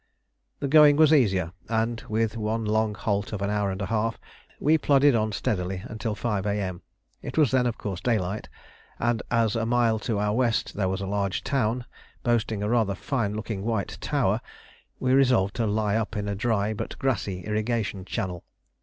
The 0.61 0.67
going 0.67 0.95
was 0.95 1.13
easier, 1.13 1.51
and 1.69 2.01
with 2.09 2.35
one 2.35 2.65
long 2.65 2.95
halt 2.95 3.33
of 3.33 3.43
an 3.43 3.51
hour 3.51 3.69
and 3.69 3.79
a 3.83 3.85
half 3.85 4.17
we 4.59 4.79
plodded 4.79 5.13
on 5.13 5.31
steadily 5.31 5.83
until 5.85 6.15
5 6.15 6.47
A.M. 6.47 6.81
It 7.21 7.37
was 7.37 7.51
then, 7.51 7.67
of 7.67 7.77
course, 7.77 8.01
daylight; 8.01 8.49
and 8.97 9.21
as 9.29 9.55
a 9.55 9.63
mile 9.67 9.99
to 9.99 10.17
our 10.17 10.33
west 10.33 10.73
there 10.73 10.89
was 10.89 11.01
a 11.01 11.05
large 11.05 11.43
town, 11.43 11.85
boasting 12.23 12.63
a 12.63 12.69
rather 12.69 12.95
fine 12.95 13.35
looking 13.35 13.61
white 13.63 13.99
tower, 14.01 14.41
we 14.99 15.13
resolved 15.13 15.55
to 15.57 15.67
lie 15.67 15.95
up 15.95 16.17
in 16.17 16.27
a 16.27 16.33
dry 16.33 16.73
but 16.73 16.97
grassy 16.97 17.41
irrigation 17.45 18.03
channel. 18.03 18.43